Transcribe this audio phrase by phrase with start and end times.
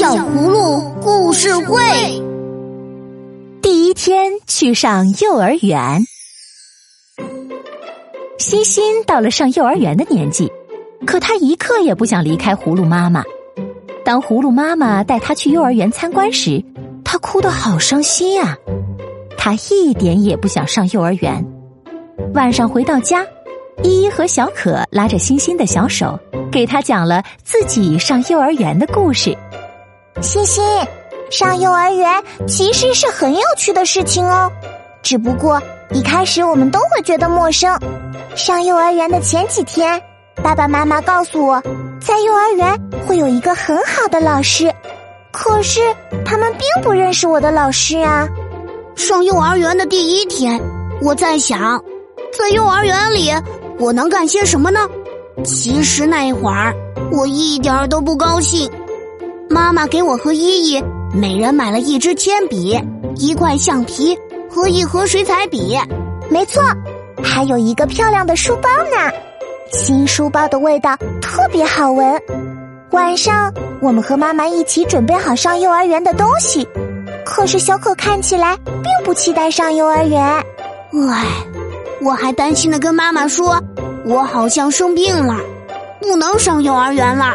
[0.00, 1.78] 小葫芦故事会
[3.60, 6.02] 第一天去上幼儿园，
[8.38, 10.50] 欣欣到了上幼儿园的年纪，
[11.06, 13.22] 可他一刻也不想离开葫芦妈妈。
[14.02, 16.64] 当葫芦妈妈带他去幼儿园参观时，
[17.04, 18.56] 他哭得好伤心呀。
[19.36, 21.44] 他一点也不想上幼儿园。
[22.32, 23.22] 晚上回到家，
[23.82, 26.18] 依依和小可拉着欣欣的小手，
[26.50, 29.36] 给他讲了自己上幼儿园的故事。
[30.20, 30.62] 欣欣，
[31.30, 34.50] 上幼儿园其实是很有趣的事情哦，
[35.02, 35.60] 只不过
[35.90, 37.78] 一开始我们都会觉得陌生。
[38.34, 40.00] 上幼儿园的前几天，
[40.42, 41.62] 爸爸妈妈告诉我，
[42.00, 44.70] 在幼儿园会有一个很好的老师，
[45.30, 45.80] 可是
[46.24, 48.28] 他们并不认识我的老师啊。
[48.96, 50.60] 上幼儿园的第一天，
[51.00, 51.82] 我在想，
[52.38, 53.32] 在幼儿园里
[53.78, 54.80] 我能干些什么呢？
[55.44, 56.74] 其实那会儿
[57.10, 58.70] 我一点都不高兴。
[59.52, 60.80] 妈妈给我和依依
[61.12, 62.80] 每人买了一支铅笔、
[63.16, 64.16] 一块橡皮
[64.48, 65.76] 和一盒水彩笔，
[66.28, 66.62] 没错，
[67.20, 69.12] 还有一个漂亮的书包呢。
[69.72, 72.22] 新书包的味道特别好闻。
[72.92, 73.52] 晚上，
[73.82, 76.66] 我们和妈妈一起准备好上幼儿园的东西。
[77.24, 80.22] 可是小可看起来并不期待上幼儿园。
[80.28, 81.26] 唉，
[82.00, 83.60] 我还担心的跟妈妈说，
[84.04, 85.36] 我好像生病了，
[86.00, 87.34] 不能上幼儿园了。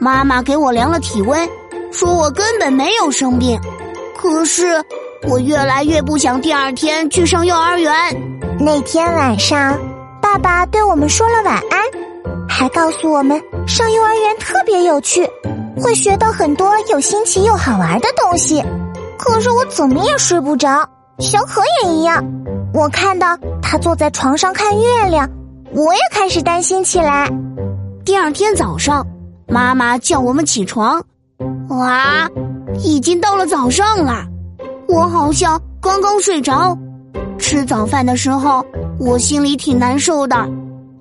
[0.00, 1.48] 妈妈给我量了体温，
[1.90, 3.60] 说我根本没有生病。
[4.16, 4.82] 可是
[5.28, 7.92] 我越来越不想第二天去上幼儿园。
[8.60, 9.78] 那天晚上，
[10.20, 11.80] 爸爸对我们说了晚安，
[12.48, 15.28] 还告诉我们上幼儿园特别有趣，
[15.80, 18.62] 会学到很多又新奇又好玩的东西。
[19.16, 22.24] 可是我怎么也睡不着，小可也一样。
[22.72, 25.28] 我看到他坐在床上看月亮，
[25.72, 27.28] 我也开始担心起来。
[28.04, 29.04] 第二天早上。
[29.48, 31.02] 妈妈叫我们起床，
[31.70, 32.28] 哇，
[32.84, 34.26] 已经到了早上了，
[34.86, 36.76] 我好像刚刚睡着。
[37.38, 38.64] 吃早饭的时候，
[39.00, 40.36] 我心里挺难受的，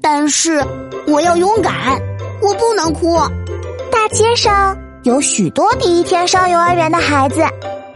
[0.01, 0.63] 但是
[1.07, 1.73] 我要勇敢，
[2.41, 3.17] 我不能哭。
[3.91, 7.41] 大街上有许多第一天上幼儿园的孩子，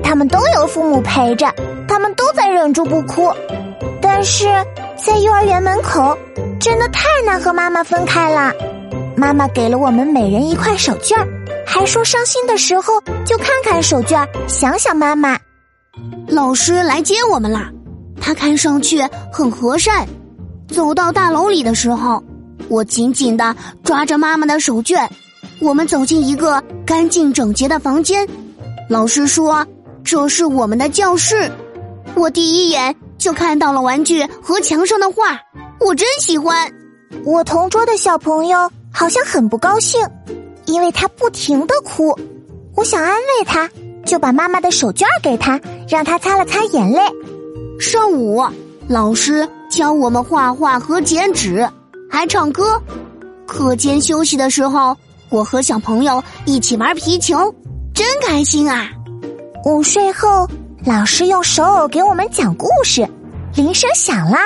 [0.04, 1.50] 他们都有父母陪着，
[1.88, 3.32] 他们都在忍住不哭。
[4.02, 4.48] 但是
[4.98, 6.18] 在幼儿园门口，
[6.60, 8.52] 真的太难和妈妈分开了。
[9.22, 11.28] 妈妈给了我们每人一块手绢儿，
[11.64, 15.38] 还说伤心的时候就看看手绢儿，想想妈妈。
[16.28, 17.70] 老师来接我们啦，
[18.20, 19.00] 他看上去
[19.32, 20.08] 很和善。
[20.70, 22.24] 走到大楼里的时候，
[22.68, 25.08] 我紧紧的抓着妈妈的手绢。
[25.60, 28.28] 我们走进一个干净整洁的房间，
[28.90, 29.64] 老师说
[30.04, 31.48] 这是我们的教室。
[32.16, 35.40] 我第一眼就看到了玩具和墙上的画，
[35.80, 36.68] 我真喜欢。
[37.24, 38.68] 我同桌的小朋友。
[38.92, 40.00] 好像很不高兴，
[40.66, 42.18] 因为他不停的哭。
[42.76, 43.70] 我想安慰他，
[44.06, 47.02] 就把妈妈的手绢给他，让他擦了擦眼泪。
[47.80, 48.44] 上午，
[48.88, 51.68] 老师教我们画画和剪纸，
[52.10, 52.82] 还唱歌。
[53.48, 54.96] 课间休息的时候，
[55.30, 57.54] 我和小朋友一起玩皮球，
[57.94, 58.90] 真开心啊！
[59.66, 60.48] 午睡后，
[60.86, 63.08] 老师用手偶给我们讲故事。
[63.56, 64.38] 铃声响了，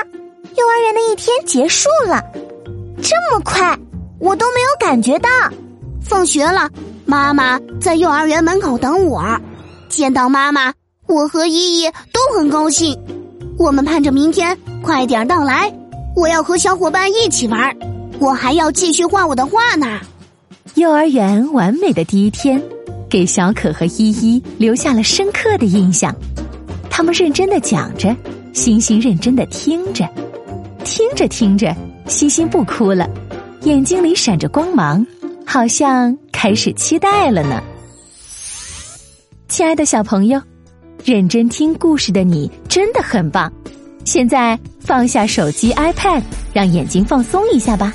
[0.58, 2.24] 幼儿园的一天结束了，
[3.02, 3.78] 这么快。
[4.20, 5.30] 我都没有感觉到，
[6.02, 6.70] 放学了，
[7.06, 9.24] 妈妈在幼儿园门口等我。
[9.90, 10.74] 见到妈妈，
[11.08, 12.98] 我和依依都很高兴。
[13.58, 15.72] 我们盼着明天快点到来，
[16.16, 17.76] 我要和小伙伴一起玩，
[18.20, 20.00] 我还要继续画我的画呢。
[20.76, 22.62] 幼儿园完美的第一天，
[23.10, 26.14] 给小可和依依留下了深刻的印象。
[26.90, 28.16] 他们认真的讲着，
[28.54, 30.06] 星星认真的听着，
[30.84, 31.74] 听着听着，
[32.08, 33.08] 星星不哭了。
[33.66, 35.04] 眼睛里闪着光芒，
[35.44, 37.64] 好像开始期待了呢。
[39.48, 40.40] 亲爱的小朋友，
[41.04, 43.52] 认真听故事的你真的很棒。
[44.04, 46.22] 现在放下手机、iPad，
[46.54, 47.92] 让眼睛放松一下吧。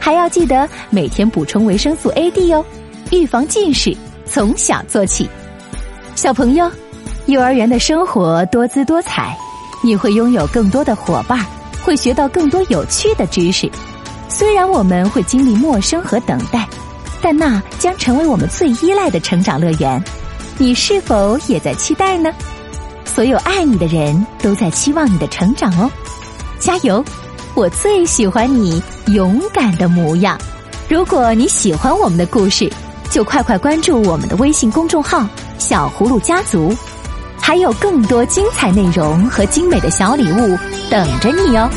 [0.00, 2.64] 还要记得每天补充维生素 A、D 哦，
[3.12, 5.28] 预防近视从小做起。
[6.16, 6.68] 小朋友，
[7.26, 9.38] 幼儿园的生活多姿多彩，
[9.84, 11.46] 你会拥有更多的伙伴，
[11.84, 13.70] 会学到更多有趣的知识。
[14.28, 16.68] 虽然我们会经历陌生和等待，
[17.22, 20.02] 但那将成为我们最依赖的成长乐园。
[20.58, 22.30] 你是否也在期待呢？
[23.04, 25.90] 所有爱你的人都在期望你的成长哦！
[26.58, 27.04] 加油！
[27.54, 30.38] 我最喜欢你勇敢的模样。
[30.88, 32.70] 如果你喜欢我们的故事，
[33.10, 35.26] 就快快关注我们的微信公众号
[35.56, 36.74] “小葫芦家族”，
[37.40, 40.58] 还有更多精彩内容和精美的小礼物
[40.90, 41.70] 等着你哦！